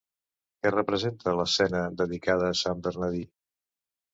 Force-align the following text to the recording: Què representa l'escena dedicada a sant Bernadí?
Què 0.63 0.71
representa 0.75 1.35
l'escena 1.41 1.83
dedicada 2.01 2.51
a 2.55 2.59
sant 2.63 2.83
Bernadí? 2.89 3.25